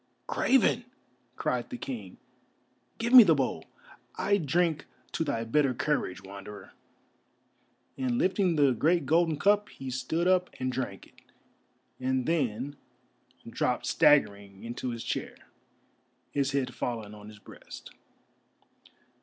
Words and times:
"Craven!" 0.25 0.85
cried 1.35 1.69
the 1.69 1.77
King, 1.77 2.17
"give 2.97 3.13
me 3.13 3.21
the 3.21 3.35
bowl. 3.35 3.65
I 4.15 4.37
drink 4.39 4.85
to 5.11 5.23
thy 5.23 5.43
better 5.43 5.75
courage, 5.75 6.23
Wanderer," 6.23 6.71
and 7.99 8.17
lifting 8.17 8.55
the 8.55 8.71
great 8.71 9.05
golden 9.05 9.37
cup, 9.37 9.69
he 9.69 9.91
stood 9.91 10.27
up 10.27 10.49
and 10.59 10.71
drank 10.71 11.05
it, 11.05 11.21
and 11.99 12.25
then 12.25 12.77
dropped 13.47 13.85
staggering 13.85 14.63
into 14.63 14.89
his 14.89 15.03
chair, 15.03 15.35
his 16.31 16.51
head 16.51 16.73
fallen 16.73 17.13
on 17.13 17.27
his 17.27 17.37
breast. 17.37 17.91